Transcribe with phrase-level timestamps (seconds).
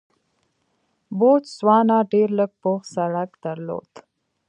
[1.17, 3.91] بوتسوانا ډېر لږ پوخ سړک درلود.